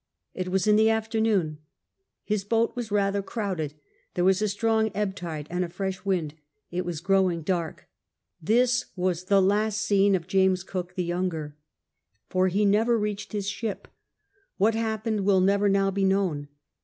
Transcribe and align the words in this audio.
It 0.33 0.47
was 0.47 0.65
in 0.65 0.77
the 0.77 0.89
afternoon. 0.89 1.59
His 2.23 2.43
boat 2.43 2.75
was 2.75 2.89
rather 2.89 3.21
crowded: 3.21 3.75
there 4.15 4.25
was 4.25 4.41
a 4.41 4.47
strong 4.47 4.89
ebb 4.95 5.13
tide 5.15 5.45
and 5.51 5.63
a 5.63 5.69
fresh 5.69 6.03
wind; 6.03 6.33
it 6.71 6.85
was 6.85 7.01
growing 7.01 7.43
dark. 7.43 7.87
This 8.41 8.85
was 8.95 9.25
the 9.25 9.39
last 9.39 9.79
seen 9.79 10.15
of 10.15 10.25
James 10.25 10.63
Cook, 10.63 10.95
the 10.95 11.03
younger. 11.03 11.55
For 12.29 12.47
he 12.47 12.65
never 12.65 12.97
reached 12.97 13.31
his 13.33 13.47
ship. 13.47 13.87
Wliat 14.59 14.73
happened 14.73 15.19
will 15.23 15.39
never 15.39 15.69
now 15.69 15.91
bo 15.91 16.01
known. 16.01 16.47